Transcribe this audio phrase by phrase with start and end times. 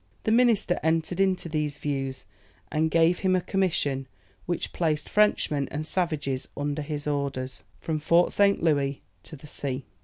[0.23, 2.25] The minister entered into these views,
[2.71, 4.07] and gave him a commission
[4.47, 8.63] which placed Frenchmen and savages under his orders, from Fort St.
[8.63, 9.85] Louis to the sea.